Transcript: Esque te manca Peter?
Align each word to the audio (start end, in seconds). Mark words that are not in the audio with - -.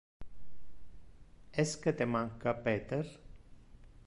Esque 1.63 1.93
te 1.93 2.07
manca 2.07 2.59
Peter? 2.63 3.05